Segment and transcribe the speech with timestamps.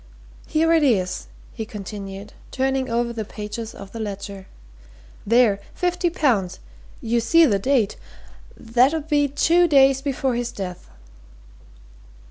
[0.47, 4.47] Here it is," he continued, turning over the pages of the ledger.
[5.27, 5.59] "There!
[5.75, 6.59] 50 pounds.
[7.03, 7.97] You see the date
[8.57, 10.89] that 'ud be two days before his death."